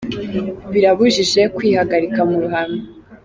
Birabujijwe 0.71 1.41
kwihagarika 1.55 2.19
mu 2.29 2.37
ruhame. 2.43 2.79